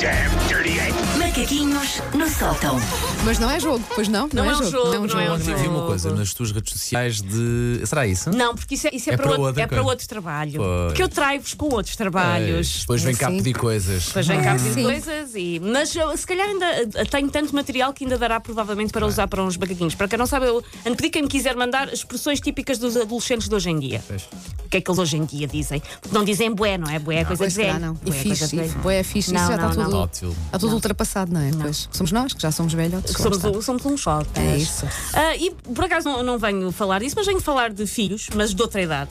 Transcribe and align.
damn 0.00 0.48
dirty 0.48 0.78
ape! 0.80 1.18
Macaquinhos 1.18 2.00
no 2.14 2.28
sótão. 2.28 2.78
Mas 3.24 3.38
não 3.38 3.50
é 3.50 3.60
jogo, 3.60 3.84
pois 3.94 4.08
não? 4.08 4.28
Não 4.32 4.44
é 4.44 4.56
um 4.56 4.62
jogo, 4.70 4.86
Não 4.88 4.94
é 4.94 4.98
um 4.98 5.02
não 5.02 5.08
jogo. 5.08 5.20
é 5.22 5.30
um 5.30 5.34
Ontem 5.34 5.54
vi 5.54 5.68
uma 5.68 5.86
coisa 5.86 6.10
nas 6.14 6.32
tuas 6.32 6.50
redes 6.52 6.72
sociais 6.72 7.20
de. 7.20 7.82
Será 7.84 8.06
isso? 8.06 8.30
Não, 8.30 8.54
porque 8.54 8.74
isso 8.74 8.86
é, 8.86 8.90
isso 8.94 9.10
é, 9.10 9.14
É 9.14 9.16
para, 9.16 9.24
para 9.24 9.32
outro, 9.32 9.46
outra 9.46 9.62
é 9.62 9.66
para 9.66 9.76
coisa. 9.76 9.90
outro 9.90 10.08
trabalho. 10.08 10.52
Pois. 10.56 10.92
Que 10.94 11.02
eu 11.02 11.08
traio-vos 11.08 11.54
com 11.54 11.66
outros 11.66 11.94
Pois, 11.94 11.96
trabalhos. 11.96 12.80
Depois 12.80 13.02
vem 13.02 13.14
cá 13.14 13.28
Sim. 13.30 13.36
pedir 13.38 13.54
coisas. 13.54 14.06
Depois 14.06 14.26
vem 14.26 14.42
cá 14.42 14.52
pedir 14.54 14.72
Sim. 14.74 14.82
coisas 14.82 15.34
e. 15.34 15.60
Mas 15.62 15.94
eu, 15.94 16.16
se 16.16 16.26
calhar 16.26 16.48
ainda 16.48 16.66
eh, 16.66 17.04
tenho 17.10 17.28
tanto 17.30 17.54
material 17.54 17.92
que 17.92 18.04
ainda 18.04 18.16
dará 18.16 18.40
provavelmente 18.40 18.92
para 18.92 19.06
usar 19.06 19.28
para 19.28 19.42
uns 19.42 19.56
macaquinhos. 19.56 19.94
Para 19.94 20.08
quem 20.08 20.18
não 20.18 20.26
sabe, 20.26 20.46
eu 20.46 20.62
ando 20.86 20.96
pedir 20.96 21.10
quem 21.10 21.22
me 21.22 21.28
quiser 21.28 21.54
mandar 21.56 21.92
expressões 21.92 22.40
típicas 22.40 22.78
dos 22.78 22.96
adolescentes 22.96 23.48
de 23.48 23.54
hoje 23.54 23.70
em 23.70 23.78
dia. 23.78 24.02
Pois. 24.08 24.28
O 24.70 24.72
que 24.72 24.76
é 24.76 24.80
que 24.80 24.88
eles 24.88 25.00
hoje 25.00 25.16
em 25.16 25.24
dia 25.24 25.48
dizem? 25.48 25.82
Porque 26.00 26.16
não 26.16 26.24
dizem 26.24 26.54
bué, 26.54 26.78
não 26.78 26.88
é? 26.88 27.00
Bué 27.00 27.16
é 27.16 27.24
coisa 27.24 27.48
de 27.48 27.54
velho. 27.54 27.80
não. 27.80 27.94
Bué 27.94 28.02
E 28.04 28.20
é 28.20 28.22
coisa 28.22 28.46
fixe, 28.46 28.48
de 28.50 28.56
velho. 28.68 28.78
bué 28.80 28.98
é 29.00 29.02
fixe, 29.02 29.34
isso 29.34 29.44
já 29.48 29.54
está 29.56 29.68
tudo, 29.70 29.96
Ótimo. 29.96 30.36
está 30.46 30.58
tudo 30.60 30.74
ultrapassado, 30.74 31.32
não 31.32 31.40
é? 31.40 31.50
Pois 31.60 31.88
somos 31.90 32.12
nós 32.12 32.32
que 32.32 32.40
já 32.40 32.52
somos 32.52 32.72
velhotes. 32.72 33.12
lá 33.16 33.18
Somos, 33.18 33.44
um- 33.44 33.60
somos 33.60 33.84
um 33.84 33.96
choque. 33.96 34.30
É 34.38 34.56
isso. 34.58 34.86
Ah, 35.12 35.34
e 35.34 35.50
por 35.74 35.84
acaso 35.86 36.08
não, 36.08 36.22
não 36.22 36.38
venho 36.38 36.70
falar 36.70 37.00
disso, 37.00 37.16
mas 37.18 37.26
venho 37.26 37.40
falar 37.40 37.72
de 37.72 37.84
filhos, 37.84 38.28
mas 38.36 38.54
de 38.54 38.62
outra 38.62 38.80
idade. 38.80 39.10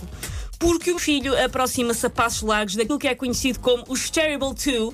Porque 0.57 0.91
o 0.93 0.99
filho 0.99 1.37
aproxima-se 1.43 2.05
a 2.05 2.09
passos 2.09 2.41
largos 2.41 2.75
daquilo 2.77 2.97
que 2.97 3.07
é 3.09 3.15
conhecido 3.15 3.59
como 3.59 3.83
os 3.89 4.09
Terrible 4.09 4.53
Two. 4.55 4.93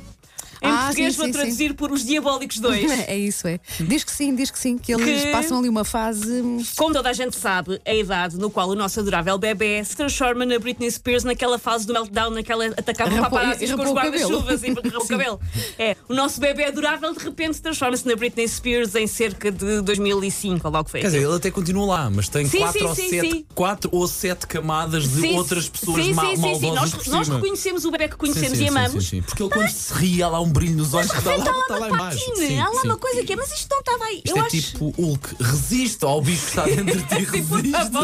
Em 0.62 0.68
Ah, 0.70 0.78
português 0.86 1.14
sim, 1.14 1.18
vou 1.18 1.26
sim, 1.28 1.32
traduzir 1.32 1.74
por 1.74 1.92
os 1.92 2.06
Diabólicos 2.06 2.60
2. 2.60 2.86
É 3.08 3.18
isso, 3.18 3.48
é. 3.48 3.60
Diz 3.80 4.04
que 4.04 4.12
sim, 4.12 4.34
diz 4.36 4.50
que 4.50 4.58
sim, 4.58 4.78
que 4.78 4.94
eles 4.94 5.24
Que- 5.24 5.32
passam 5.32 5.60
ali 5.60 5.70
uma 5.70 5.84
fase. 5.84 6.42
hum, 6.42 6.64
Como 6.76 6.94
toda 6.94 7.10
a 7.10 7.14
gente 7.14 7.36
sabe, 7.36 7.80
a 7.86 7.94
idade 7.94 8.38
no 8.38 8.50
qual 8.50 8.70
o 8.70 8.76
nosso 8.76 9.00
adorável 9.00 9.38
bebê 9.38 9.84
se 9.84 9.96
transforma 9.96 10.46
na 10.46 10.58
Britney 10.58 10.90
Spears 10.90 11.24
naquela 11.24 11.60
fase 11.60 11.86
do 11.86 11.94
meltdown, 11.94 12.32
naquela 12.32 12.66
atacava 12.68 13.16
paparazzis 13.22 13.72
com 13.74 13.82
os 13.82 13.88
rapou 13.88 13.92
o 13.92 13.96
cabelo. 13.96 14.30
guarda-chuvas 14.30 14.64
e 14.64 14.68
rapou 14.74 15.02
o 15.04 15.08
cabelo. 15.08 15.40
É, 15.78 15.96
o 16.10 16.14
nosso 16.14 16.40
bebê 16.40 16.66
adorável 16.66 17.14
de 17.14 17.24
repente 17.24 17.62
transforma-se 17.62 18.08
na 18.08 18.16
Britney 18.16 18.48
Spears 18.48 18.96
em 18.96 19.08
cerca 19.08 19.52
de 19.52 19.82
2005, 19.82 20.68
ou 20.68 20.74
logo 20.74 20.90
foi. 20.90 21.02
Quer 21.02 21.08
dizer, 21.08 21.24
ele 21.24 21.36
até 21.36 21.52
continua 21.52 21.86
lá, 21.86 22.10
mas 22.10 22.28
tem 22.30 22.46
Sim, 22.48 22.60
quatro, 22.60 22.80
sim, 22.80 22.86
ou 22.88 22.96
sim, 22.96 23.10
sete, 23.10 23.32
sim. 23.32 23.46
quatro 23.54 23.90
ou 23.94 24.08
sete 24.08 24.48
camadas 24.48 25.08
de 25.08 25.22
Sim, 25.22 25.36
outras 25.36 25.68
pessoas 25.70 26.04
sim, 26.06 26.14
ma 26.14 26.26
sim, 26.28 26.36
sim, 26.38 26.60
sim. 26.60 26.72
Nós, 26.72 27.08
nós 27.08 27.28
reconhecemos 27.28 27.86
o 27.86 27.92
bebê 27.92 28.06
que 28.08 28.14
Sim, 28.14 28.18
conhecemos 28.20 28.58
sim, 28.58 28.64
e 28.66 28.68
sim, 28.70 28.78
amamos. 28.78 29.04
sim, 29.04 29.10
sim. 29.18 29.22
Porque 29.22 29.42
ele 29.44 29.50
quando 29.52 29.70
se 29.70 29.94
ri, 29.94 30.24
há 30.24 30.28
lá 30.30 30.40
um 30.46 30.52
brilho 30.52 30.76
nos 30.76 30.94
olhos 30.94 31.12
que 31.12 31.18
está 31.18 31.32
lá, 31.32 31.38
Então, 31.38 31.62
está 31.62 31.78
lá 31.78 31.88
uma 31.88 31.96
embaixo. 31.96 32.36
Sim, 32.36 32.60
há 32.60 32.70
lá 32.70 32.82
sim. 32.82 32.88
uma 32.88 32.98
coisa 32.98 33.24
que 33.24 33.34
é, 33.34 33.36
mas 33.36 33.52
isto 33.52 33.68
não 33.72 33.80
estava 33.80 34.04
aí. 34.06 34.22
Isto 34.24 34.30
eu 34.30 34.38
é 34.38 34.40
acho. 34.46 34.50
tipo 34.62 34.90
Hulk, 34.98 35.36
resiste 35.40 36.06
ao 36.06 36.22
bicho 36.22 36.42
que 36.44 36.48
está 36.50 36.64
dentro 36.66 37.02
de 37.02 37.04
ti, 37.08 37.24
resiste. 37.24 37.98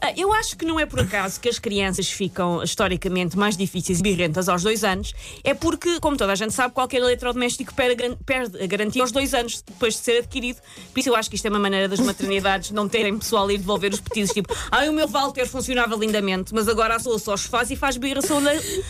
Ah, 0.00 0.12
Eu 0.16 0.32
acho 0.32 0.56
que 0.56 0.64
não 0.64 0.78
é 0.78 0.86
por 0.86 1.00
acaso 1.00 1.40
que 1.40 1.48
as 1.48 1.58
crianças 1.58 2.08
ficam 2.10 2.62
historicamente 2.62 3.36
mais 3.36 3.56
difíceis 3.56 4.00
e 4.00 4.02
birrentas 4.02 4.48
aos 4.48 4.62
dois 4.62 4.84
anos, 4.84 5.12
é 5.44 5.54
porque, 5.54 6.00
como 6.00 6.16
toda 6.16 6.32
a 6.32 6.36
gente 6.36 6.52
sabe, 6.52 6.74
qualquer 6.74 6.98
eletrodoméstico 6.98 7.74
perde 7.74 8.02
a 8.04 8.62
a 8.62 8.66
garantia 8.66 9.02
aos 9.02 9.12
dois 9.12 9.34
anos 9.34 9.62
depois 9.66 9.94
de 9.94 10.00
ser 10.00 10.18
adquirido. 10.18 10.58
Por 10.92 11.00
isso 11.00 11.08
eu 11.08 11.16
acho 11.16 11.28
que 11.28 11.36
isto 11.36 11.46
é 11.46 11.50
uma 11.50 11.58
maneira 11.58 11.88
das 11.88 12.00
maternidades 12.00 12.70
não 12.70 12.88
terem 12.88 13.16
pessoal 13.18 13.48
a 13.48 13.52
ir 13.52 13.58
devolver 13.58 13.92
os 13.92 14.00
petizos, 14.00 14.32
tipo, 14.34 14.54
ah, 14.70 14.84
o 14.84 14.92
meu 14.92 15.08
Walter 15.08 15.46
funcionava 15.46 15.94
lindamente, 15.96 16.54
mas 16.54 16.68
agora 16.68 16.96
assou 16.96 17.18
só 17.18 17.34
os 17.34 17.42
sofás 17.42 17.70
e 17.70 17.76
faz 17.76 17.96
birra, 17.96 18.20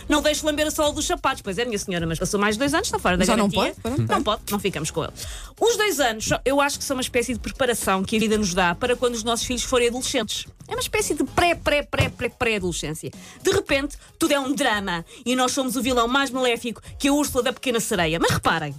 não 0.09 0.23
deixo 0.23 0.47
lamber 0.47 0.67
a 0.67 0.71
sola 0.71 0.93
dos 0.93 1.07
sapatos. 1.07 1.43
Pois 1.43 1.59
é, 1.59 1.65
minha 1.65 1.79
senhora, 1.79 2.07
mas 2.07 2.19
passou 2.19 2.39
mais 2.43 2.57
de 2.57 2.59
dois 2.59 2.75
anos, 2.75 2.89
está 2.89 2.99
fora 2.99 3.17
da 3.17 3.25
Já 3.25 3.37
não 3.37 3.49
garantia. 3.49 3.75
pode? 3.81 3.97
Pronto. 3.97 4.13
Não 4.13 4.23
pode, 4.23 4.43
não 4.51 4.59
ficamos 4.59 4.91
com 4.91 5.05
ele. 5.05 5.13
Os 5.61 5.77
dois 5.77 6.01
anos, 6.01 6.29
eu 6.45 6.61
acho 6.61 6.77
que 6.77 6.85
são 6.85 6.97
uma 6.97 7.01
espécie 7.01 7.33
de 7.33 7.39
preparação 7.39 8.03
que 8.03 8.17
a 8.17 8.19
vida 8.19 8.37
nos 8.37 8.53
dá 8.53 8.75
para 8.75 8.97
quando 8.97 9.15
os 9.15 9.23
nossos 9.23 9.47
filhos 9.47 9.63
forem 9.63 9.87
adolescentes. 9.89 10.47
É 10.67 10.73
uma 10.73 10.81
espécie 10.81 11.15
de 11.15 11.23
pré, 11.23 11.55
pré, 11.55 11.83
pré, 11.85 12.09
pré, 12.09 12.29
pré-adolescência. 12.29 13.11
De 13.43 13.51
repente, 13.53 13.97
tudo 14.19 14.33
é 14.33 14.41
um 14.41 14.53
drama 14.53 15.05
e 15.25 15.37
nós 15.37 15.53
somos 15.53 15.77
o 15.77 15.83
vilão 15.83 16.09
mais 16.09 16.31
maléfico 16.31 16.83
que 16.99 17.07
a 17.09 17.13
Úrsula 17.13 17.45
da 17.45 17.53
Pequena 17.53 17.79
Sereia. 17.79 18.19
Mas 18.19 18.33
reparem, 18.33 18.75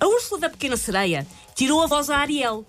a 0.00 0.06
Úrsula 0.06 0.40
da 0.40 0.48
Pequena 0.48 0.76
Sereia 0.76 1.26
tirou 1.54 1.82
a 1.82 1.86
voz 1.86 2.08
a 2.08 2.16
Ariel. 2.16 2.64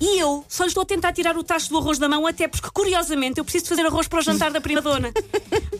E 0.00 0.18
eu 0.20 0.44
só 0.48 0.64
lhe 0.64 0.68
estou 0.68 0.82
a 0.82 0.86
tentar 0.86 1.12
tirar 1.12 1.36
o 1.36 1.42
tacho 1.44 1.68
do 1.70 1.78
arroz 1.78 1.98
da 1.98 2.08
mão, 2.08 2.26
até 2.26 2.48
porque, 2.48 2.68
curiosamente, 2.72 3.38
eu 3.38 3.44
preciso 3.44 3.64
de 3.64 3.68
fazer 3.70 3.86
arroz 3.86 4.08
para 4.08 4.18
o 4.18 4.22
jantar 4.22 4.50
da 4.50 4.60
prima 4.60 4.80
dona. 4.82 5.12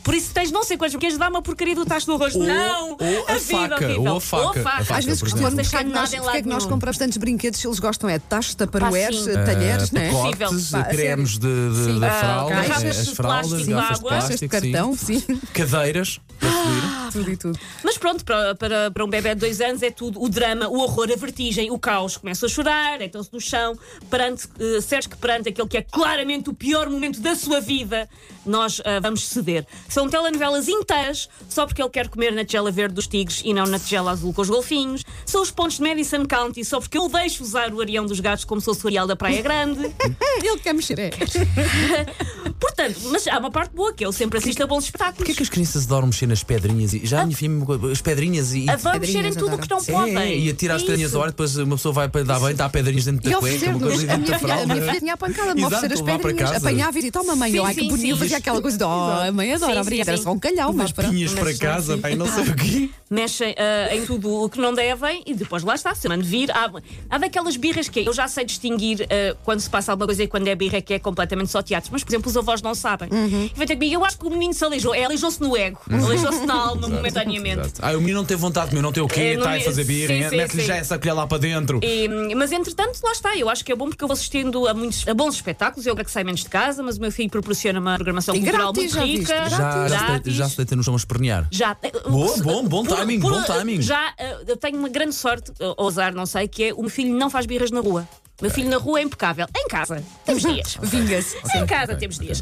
Por 0.03 0.13
isso 0.13 0.31
tens 0.33 0.51
não 0.51 0.63
sei 0.63 0.77
quantos 0.77 0.95
queres 0.95 1.17
dar 1.17 1.29
uma 1.29 1.41
porcaria 1.41 1.75
do 1.75 1.85
tacho 1.85 2.05
do 2.05 2.13
arroz. 2.13 2.35
Ou- 2.35 2.43
não! 2.43 2.91
ou 2.91 3.25
a 3.27 3.33
vida 3.37 3.69
faca, 3.69 3.85
horrível. 3.85 4.11
ou 4.11 4.17
a 4.17 4.21
faca. 4.21 4.59
A 4.59 4.63
faca, 4.63 4.95
Às 4.97 5.05
vezes 5.05 5.19
por 5.19 5.29
costumamos 5.29 5.67
que 5.69 5.83
Não 5.83 5.91
nós, 5.91 6.09
deixar 6.09 6.23
porque 6.23 6.37
é 6.37 6.41
que 6.41 6.47
nós 6.47 6.65
compramos 6.65 6.97
tantos 6.97 7.17
brinquedos 7.17 7.59
se 7.59 7.67
eles 7.67 7.79
gostam 7.79 8.09
é 8.09 8.17
de 8.17 8.23
tachos, 8.25 8.55
taparueres, 8.55 9.19
sim. 9.19 9.33
talheres, 9.33 9.89
Ah, 9.93 9.93
não 9.93 10.01
é? 10.01 10.11
pacotes, 10.37 10.69
Pá, 10.71 10.79
a 10.79 10.83
cremes 10.85 11.37
de, 11.37 11.69
de, 11.69 11.85
Sim. 11.85 11.99
da 11.99 12.07
Ah, 12.07 12.19
fralda, 12.19 12.55
garrafas 12.55 12.83
eh, 12.83 12.89
de 12.91 12.99
as 12.99 13.09
fraldas, 13.09 13.49
plástico, 13.49 13.71
garrafas 13.71 13.99
de 13.99 14.05
água. 14.05 14.09
Caixas 14.09 14.39
de 14.39 14.47
plástico, 14.47 14.71
cartão, 14.73 14.97
sim. 14.97 15.19
sim. 15.19 15.41
cadeiras 15.53 16.19
para 16.39 16.49
subir. 16.51 17.04
Tudo 17.15 17.31
e 17.31 17.37
tudo. 17.37 17.57
Mas 17.81 17.97
pronto, 17.97 18.25
para, 18.25 18.53
para, 18.55 18.91
para 18.91 19.05
um 19.05 19.07
bebê 19.07 19.29
de 19.29 19.39
dois 19.39 19.61
anos 19.61 19.81
é 19.81 19.89
tudo 19.89 20.21
o 20.21 20.27
drama, 20.27 20.67
o 20.67 20.79
horror, 20.79 21.09
a 21.13 21.15
vertigem, 21.15 21.71
o 21.71 21.79
caos. 21.79 22.17
Começam 22.17 22.45
a 22.45 22.49
chorar, 22.49 22.97
deitam-se 22.99 23.31
no 23.31 23.39
chão, 23.39 23.79
perante, 24.09 24.49
eh, 24.59 24.81
certos 24.81 25.07
que 25.07 25.15
perante 25.15 25.47
aquele 25.47 25.67
que 25.69 25.77
é 25.77 25.81
claramente 25.81 26.49
o 26.49 26.53
pior 26.53 26.89
momento 26.89 27.21
da 27.21 27.33
sua 27.33 27.61
vida, 27.61 28.09
nós 28.45 28.81
ah, 28.83 28.99
vamos 28.99 29.25
ceder. 29.29 29.65
São 29.87 30.09
telenovelas 30.09 30.67
inteiras, 30.67 31.29
só 31.47 31.65
porque 31.65 31.81
ele 31.81 31.89
quer 31.89 32.09
comer 32.09 32.33
na 32.33 32.43
tigela 32.43 32.69
verde 32.69 32.95
dos 32.95 33.07
tigres 33.07 33.41
e 33.45 33.53
não 33.53 33.65
na 33.65 33.79
tigela 33.79 34.11
azul 34.11 34.33
com 34.33 34.41
os 34.41 34.49
golfinhos. 34.49 35.05
São 35.25 35.41
os 35.41 35.51
pontos 35.51 35.77
de 35.77 35.83
Madison 35.83 36.25
County, 36.25 36.65
só 36.65 36.81
porque 36.81 36.97
eu 36.97 37.07
deixo 37.07 37.43
usar 37.43 37.73
o 37.73 37.79
Arião 37.79 38.05
dos 38.05 38.19
Gatos 38.19 38.43
como 38.43 38.59
se 38.59 38.65
fosse 38.65 38.83
o 38.83 38.87
Ariel 38.87 39.07
da 39.07 39.15
Praia 39.15 39.41
Grande. 39.41 39.79
Ele 40.43 40.59
quer 40.59 40.73
mexer, 40.73 40.99
é. 40.99 41.11
Portanto, 42.65 42.99
mas 43.11 43.27
há 43.27 43.37
uma 43.37 43.51
parte 43.51 43.73
boa, 43.75 43.93
que 43.93 44.03
ele 44.03 44.11
sempre 44.13 44.37
assiste 44.39 44.61
a 44.61 44.67
bons 44.67 44.85
espetáculos. 44.85 45.17
Porquê 45.17 45.33
que 45.33 45.43
as 45.43 45.49
crianças 45.49 45.85
adoram 45.85 46.07
mexer 46.07 46.27
nas 46.27 46.43
pedrinhas? 46.43 46.93
E, 46.93 47.05
já 47.05 47.21
a 47.21 47.25
minha 47.25 47.37
filha, 47.37 47.49
me 47.51 47.65
coisa, 47.65 47.91
as 47.91 48.01
pedrinhas 48.01 48.53
e. 48.53 48.69
Adoro 48.69 48.99
mexer 48.99 49.11
em 49.19 49.21
pedrinhas, 49.23 49.35
tudo 49.35 49.55
o 49.55 49.59
que 49.59 49.69
não 49.69 49.77
É, 49.77 49.83
podem. 50.13 50.45
e 50.45 50.49
atira 50.49 50.75
as 50.75 50.81
É 50.81 50.85
pedrinhas 50.85 51.15
ao 51.15 51.21
ar, 51.23 51.29
depois 51.29 51.55
uma 51.57 51.75
pessoa 51.75 51.93
vai 51.93 52.09
para 52.09 52.23
dar 52.23 52.39
bem, 52.39 52.55
dá 52.55 52.67
pedrinhas 52.69 53.05
dentro 53.05 53.27
E 53.29 53.31
da 53.33 53.37
cueca, 53.39 53.55
uma 53.69 53.75
oferecer-nos. 53.77 53.81
coisa 53.95 54.03
A 54.03 54.15
dentro 54.17 54.21
minha 54.21 54.31
da 54.31 54.39
filha, 54.39 54.53
a 54.53 54.57
minha 54.57 54.67
fralda. 54.67 54.85
filha 54.89 54.99
tinha 54.99 55.13
a 55.13 55.17
pancada 55.17 55.49
de 55.49 55.55
me 55.55 55.61
Exato, 55.61 55.75
oferecer 55.75 55.93
as 55.93 55.99
levar 55.99 56.19
para 56.19 56.27
pedrinhas. 56.29 56.51
casa. 56.51 56.67
Apanhava 56.67 56.91
e 56.91 56.95
dizia: 56.95 57.11
Toma, 57.11 57.35
mãe, 57.35 57.51
Sim, 57.51 57.59
ai 57.59 57.73
que 57.75 57.81
sim, 57.81 57.87
bonito. 57.87 58.13
sim. 58.15 58.19
Fazia 58.19 58.37
aquela 58.37 58.61
coisa 58.61 58.77
de 58.77 58.83
Oh, 58.83 58.87
a 58.87 59.31
mãe 59.31 59.53
adora, 59.53 59.73
Sim, 59.75 59.79
obrigada. 59.81 60.11
Era 60.11 60.17
sim. 60.17 60.23
só 60.23 60.31
um 60.31 60.39
calhau, 60.39 60.73
mas 60.73 60.91
pronto. 60.91 61.11
Pinhas 61.11 61.33
para 61.33 61.57
casa, 61.57 61.97
bem, 61.97 62.15
não 62.15 62.27
sei 62.27 62.43
o 62.43 62.55
quê. 62.55 62.89
mexem 63.09 63.55
ah, 63.57 63.95
em 63.95 64.05
tudo 64.05 64.29
o 64.43 64.49
que 64.49 64.59
não 64.59 64.73
devem 64.73 65.23
e 65.25 65.33
depois 65.33 65.63
lá 65.63 65.75
está, 65.75 65.93
se 65.95 66.07
mando 66.09 66.23
vir. 66.25 66.51
Há, 66.51 66.71
há 67.09 67.17
daquelas 67.17 67.55
birras 67.57 67.87
que 67.89 67.99
eu 68.05 68.13
já 68.13 68.27
sei 68.27 68.45
distinguir 68.45 69.05
ah, 69.09 69.35
quando 69.43 69.59
se 69.59 69.69
passa 69.69 69.91
alguma 69.91 70.07
coisa 70.07 70.23
e 70.23 70.27
quando 70.27 70.47
é 70.47 70.55
birra 70.55 70.81
que 70.81 70.93
é 70.93 70.99
completamente 70.99 71.51
só 71.51 71.61
teatro, 71.61 71.89
mas 71.91 72.03
por 72.03 72.09
exemplo 72.11 72.29
os 72.29 72.37
avós 72.37 72.54
não 72.61 72.75
sabem. 72.75 73.09
Uhum. 73.11 73.49
E 73.53 73.57
vem 73.57 73.67
ter 73.67 73.75
comigo, 73.75 73.95
eu 73.95 74.05
acho 74.05 74.17
que 74.17 74.25
o 74.25 74.29
menino 74.29 74.53
se 74.53 74.63
aleijou, 74.63 74.93
é, 74.95 75.03
aleijou-se 75.05 75.41
no 75.41 75.55
ego, 75.57 75.79
aleijou-se 75.91 76.45
na 76.45 76.53
alma 76.53 76.87
momentaneamente. 76.87 77.59
Exato. 77.61 77.79
Ah, 77.81 77.91
o 77.91 77.99
menino 77.99 78.19
não 78.19 78.25
teve 78.25 78.41
vontade 78.41 78.67
de 78.67 78.69
comer, 78.71 78.81
não 78.81 78.91
tem 78.91 79.03
o 79.03 79.07
quê, 79.07 79.19
É, 79.21 79.33
está 79.33 79.45
não 79.45 79.51
a 79.51 79.57
é- 79.57 79.61
fazer 79.61 79.83
birra, 79.83 80.13
é, 80.13 80.29
mete-lhe 80.31 80.63
já 80.65 80.75
essa 80.75 80.97
colher 80.99 81.13
lá 81.13 81.27
para 81.27 81.37
dentro. 81.37 81.79
E, 81.83 82.07
mas 82.35 82.51
entretanto, 82.51 82.99
lá 83.03 83.11
está, 83.11 83.35
eu 83.37 83.49
acho 83.49 83.63
que 83.63 83.71
é 83.71 83.75
bom 83.75 83.87
porque 83.89 84.03
eu 84.03 84.07
vou 84.07 84.13
assistindo 84.13 84.67
a, 84.67 84.73
muitos, 84.73 85.07
a 85.07 85.13
bons 85.13 85.35
espetáculos, 85.35 85.85
eu 85.85 85.91
agora 85.93 86.05
que 86.05 86.11
saio 86.11 86.25
menos 86.25 86.41
de 86.41 86.49
casa, 86.49 86.81
mas 86.83 86.97
o 86.97 87.01
meu 87.01 87.11
filho 87.11 87.29
proporciona 87.29 87.79
uma 87.79 87.95
programação 87.95 88.35
E 88.35 88.39
cultural 88.39 88.73
grátis, 88.73 88.93
muito 88.93 88.95
já 88.95 89.03
rica. 89.05 89.17
viste? 89.19 89.29
Já, 89.29 89.49
já, 89.49 89.49
se 89.71 89.79
deita, 89.89 90.05
Grátis. 90.07 90.33
já 90.33 90.49
se 90.49 90.57
deita 90.57 90.75
no 90.75 90.83
chão 90.83 90.93
a 90.93 90.97
espernear. 90.97 91.47
Já. 91.51 91.75
Boa, 92.09 92.37
bom, 92.37 92.63
bom 92.67 92.83
Por- 92.85 92.97
timing, 92.97 93.19
por- 93.19 93.33
bom 93.33 93.43
timing. 93.43 93.81
Já 93.81 94.13
eh, 94.17 94.37
eu 94.47 94.57
tenho 94.57 94.77
uma 94.77 94.89
grande 94.89 95.13
sorte, 95.15 95.51
eh, 95.59 95.73
ou 95.77 95.87
azar, 95.87 96.13
não 96.13 96.25
sei, 96.25 96.47
que 96.47 96.65
é 96.65 96.73
o 96.73 96.81
meu 96.81 96.89
filho 96.89 97.15
não 97.15 97.29
faz 97.29 97.45
birras 97.45 97.71
na 97.71 97.79
rua. 97.79 98.07
Meu 98.41 98.51
filho 98.51 98.69
na 98.69 98.77
rua 98.77 98.99
é 98.99 99.03
impecável. 99.03 99.47
Em 99.55 99.67
casa, 99.67 100.03
temos 100.25 100.43
dias. 100.43 100.77
Vinga-se. 100.81 101.37
Em 101.55 101.65
casa 101.65 101.95
temos 101.95 102.19
dias. 102.19 102.41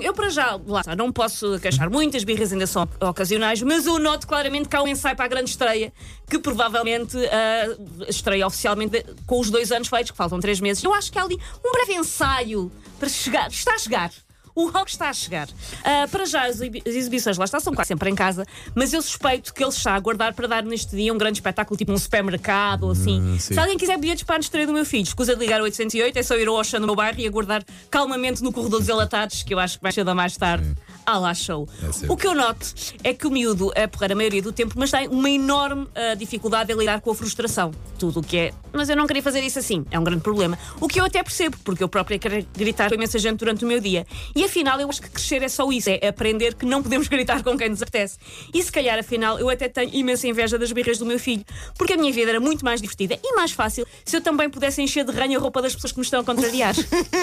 Eu, 0.00 0.12
para 0.14 0.28
já, 0.28 0.58
lá 0.66 0.82
não 0.96 1.10
posso 1.10 1.58
queixar 1.58 1.90
muito, 1.90 2.16
as 2.16 2.22
birras 2.22 2.52
ainda 2.52 2.66
são 2.66 2.88
ocasionais, 3.00 3.60
mas 3.62 3.86
eu 3.86 3.98
noto 3.98 4.26
claramente 4.28 4.68
que 4.68 4.76
há 4.76 4.82
um 4.82 4.86
ensaio 4.86 5.16
para 5.16 5.24
a 5.24 5.28
grande 5.28 5.50
estreia, 5.50 5.92
que 6.30 6.38
provavelmente 6.38 7.16
ah, 7.26 7.76
estreia 8.08 8.46
oficialmente 8.46 9.04
com 9.26 9.40
os 9.40 9.50
dois 9.50 9.72
anos 9.72 9.88
feitos, 9.88 10.12
que 10.12 10.16
faltam 10.16 10.38
três 10.38 10.60
meses. 10.60 10.82
Eu 10.84 10.94
acho 10.94 11.10
que 11.10 11.18
há 11.18 11.24
ali 11.24 11.38
um 11.64 11.72
breve 11.72 11.94
ensaio 11.94 12.70
para 12.98 13.08
chegar. 13.08 13.48
Está 13.48 13.74
a 13.74 13.78
chegar. 13.78 14.10
O 14.54 14.68
rock 14.68 14.90
está 14.90 15.08
a 15.08 15.12
chegar. 15.12 15.48
Ah, 15.82 16.06
para 16.10 16.24
já, 16.26 16.44
as 16.46 16.56
exibi- 16.56 16.82
as 16.86 16.94
exibições 16.94 17.36
lá 17.36 17.44
está, 17.44 17.58
são 17.58 17.74
quase 17.74 17.88
sempre 17.88 18.08
em 18.08 18.14
casa, 18.14 18.46
mas 18.74 18.92
eu 18.92 19.02
suspeito 19.02 19.52
que 19.52 19.62
ele 19.62 19.70
está 19.70 19.94
a 19.94 20.00
guardar 20.00 20.32
para 20.32 20.46
dar 20.46 20.62
neste 20.62 20.94
dia 20.94 21.12
um 21.12 21.18
grande 21.18 21.38
espetáculo, 21.38 21.76
tipo 21.76 21.90
um 21.92 21.98
supermercado 21.98 22.84
ou 22.84 22.92
assim. 22.92 23.20
Hum, 23.20 23.38
sim. 23.38 23.54
Se 23.54 23.58
alguém 23.60 23.76
quiser 23.76 23.98
bilhetes 23.98 24.22
para 24.22 24.36
a 24.36 24.38
estreia 24.40 24.66
do 24.66 24.72
meu 24.72 24.84
filho, 24.84 25.02
escusa 25.02 25.34
de 25.34 25.40
ligar 25.40 25.60
o 25.60 25.64
808, 25.64 26.16
é 26.18 26.22
só 26.22 26.36
ir 26.36 26.46
ao 26.46 26.54
Ocean 26.54 26.78
no 26.80 26.86
meu 26.86 26.94
bairro 26.94 27.18
e 27.20 27.26
aguardar 27.26 27.64
calmamente 27.90 28.42
no 28.42 28.52
corredor 28.52 28.78
dos 28.80 28.88
enlatados, 28.90 29.42
que 29.42 29.52
eu 29.54 29.58
acho 29.58 29.78
que 29.78 29.82
vai 29.82 29.92
da 30.04 30.14
mais 30.14 30.36
tarde. 30.36 30.74
Ah 31.06 31.18
lá, 31.18 31.34
show. 31.34 31.68
É 31.82 32.10
o 32.10 32.16
que 32.16 32.26
eu 32.26 32.34
noto 32.34 32.74
é 33.02 33.12
que 33.12 33.26
o 33.26 33.30
miúdo 33.30 33.70
é 33.74 33.86
porrar 33.86 34.12
a 34.12 34.14
maioria 34.14 34.40
do 34.42 34.52
tempo, 34.52 34.74
mas 34.76 34.90
tem 34.90 35.08
uma 35.08 35.28
enorme 35.28 35.86
ah, 35.94 36.14
dificuldade 36.14 36.72
em 36.72 36.76
lidar 36.76 37.00
com 37.00 37.10
a 37.10 37.14
frustração. 37.14 37.72
Tudo 37.98 38.20
o 38.20 38.22
que 38.22 38.36
é. 38.36 38.54
Mas 38.72 38.88
eu 38.88 38.96
não 38.96 39.06
queria 39.06 39.22
fazer 39.22 39.40
isso 39.40 39.58
assim. 39.58 39.84
É 39.90 39.98
um 39.98 40.04
grande 40.04 40.22
problema. 40.22 40.58
O 40.80 40.88
que 40.88 41.00
eu 41.00 41.04
até 41.04 41.22
percebo, 41.22 41.56
porque 41.62 41.82
eu 41.82 41.88
própria 41.88 42.18
quero 42.18 42.46
gritar 42.56 42.88
com 42.88 42.94
imensa 42.94 43.18
gente 43.18 43.38
durante 43.38 43.64
o 43.64 43.68
meu 43.68 43.80
dia. 43.80 44.06
E 44.34 44.44
afinal, 44.44 44.80
eu 44.80 44.88
acho 44.88 45.00
que 45.00 45.10
crescer 45.10 45.42
é 45.42 45.48
só 45.48 45.70
isso. 45.70 45.90
É 45.90 46.08
aprender 46.08 46.54
que 46.54 46.66
não 46.66 46.82
podemos 46.82 47.06
gritar 47.08 47.42
com 47.42 47.56
quem 47.56 47.68
nos 47.68 47.82
apetece. 47.82 48.18
E 48.52 48.62
se 48.62 48.72
calhar, 48.72 48.98
afinal, 48.98 49.38
eu 49.38 49.48
até 49.48 49.68
tenho 49.68 49.90
imensa 49.94 50.26
inveja 50.26 50.58
das 50.58 50.72
birras 50.72 50.98
do 50.98 51.06
meu 51.06 51.18
filho. 51.18 51.44
Porque 51.76 51.92
a 51.92 51.96
minha 51.96 52.12
vida 52.12 52.30
era 52.30 52.40
muito 52.40 52.64
mais 52.64 52.80
divertida 52.80 53.18
e 53.22 53.34
mais 53.34 53.52
fácil 53.52 53.86
se 54.04 54.16
eu 54.16 54.20
também 54.20 54.48
pudesse 54.48 54.82
encher 54.82 55.04
de 55.04 55.12
ranho 55.12 55.38
a 55.38 55.42
roupa 55.42 55.60
das 55.62 55.74
pessoas 55.74 55.92
que 55.92 55.98
me 55.98 56.04
estão 56.04 56.20
a 56.20 56.24
contrariar. 56.24 56.74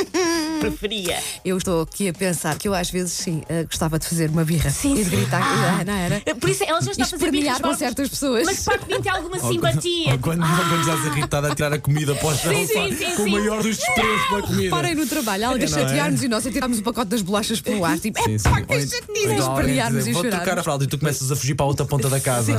Preferia. 0.59 1.19
Eu 1.43 1.57
estou 1.57 1.81
aqui 1.81 2.07
a 2.09 2.13
pensar 2.13 2.57
que 2.57 2.67
eu 2.67 2.73
às 2.73 2.89
vezes 2.89 3.13
sim, 3.13 3.41
eh, 3.49 3.65
gostava 3.71 3.97
de 3.97 4.05
fazer 4.05 4.29
uma 4.29 4.43
birra 4.43 4.69
Sim, 4.69 4.95
e 4.97 5.03
de 5.03 5.09
gritar. 5.09 5.41
Ah, 5.41 5.83
não 5.85 5.93
era? 5.93 6.21
Por 6.35 6.49
isso 6.49 6.63
ela 6.63 6.81
já 6.81 6.91
está 6.91 7.03
a 7.05 7.07
fazer 7.07 7.31
birras 7.31 7.59
com 7.59 7.73
certas 7.73 8.09
pessoas. 8.09 8.45
Mas 8.45 8.63
para 8.63 8.77
que 8.79 9.01
tem 9.01 9.11
alguma 9.11 9.37
Ou 9.41 9.51
simpatia. 9.51 10.17
quando, 10.19 10.41
quando 10.45 10.79
estás 10.81 11.05
irritada 11.05 11.51
a 11.51 11.55
tirar 11.55 11.73
a 11.73 11.79
comida 11.79 12.13
para 12.15 12.27
o 12.27 12.35
chão, 12.37 12.53
Sim, 12.53 12.67
sim, 12.67 12.95
sim, 12.95 13.05
com 13.15 13.23
sim. 13.23 13.29
o 13.29 13.31
maior 13.31 13.63
dos 13.63 13.77
despreços 13.77 14.27
pela 14.27 14.41
comida. 14.43 14.69
Parem 14.69 14.95
no 14.95 15.05
trabalho, 15.07 15.47
alguém 15.47 15.65
É, 15.65 15.69
não 15.69 15.77
é? 15.77 15.81
chatear-nos 15.81 16.23
e 16.23 16.27
nós 16.27 16.45
a 16.45 16.51
tirarmos 16.51 16.79
o 16.79 16.83
pacote 16.83 17.09
das 17.09 17.21
bolachas 17.21 17.61
pelo 17.61 17.85
ar. 17.85 17.97
Tipo, 17.97 18.21
Sim, 18.23 18.35
é 18.35 18.37
sim. 18.37 18.43
pá, 18.49 18.57
Ou 18.59 18.65
que 18.65 18.81
chatice! 18.81 19.27
ou 19.27 19.37
Espernearmos 19.57 20.07
e 20.07 20.13
Vou 20.13 20.21
trocar 20.23 20.41
a 20.41 20.45
chorar. 20.45 20.63
fralda 20.63 20.83
e 20.83 20.87
tu 20.87 20.97
começas 20.99 21.31
a 21.31 21.35
fugir 21.35 21.55
para 21.55 21.65
a 21.65 21.67
outra 21.67 21.85
ponta 21.85 22.09
da 22.09 22.19
casa. 22.19 22.53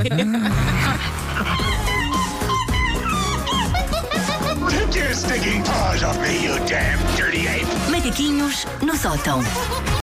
Macaquinhos 7.91 8.67
no 8.83 8.97
sótão. 8.97 9.41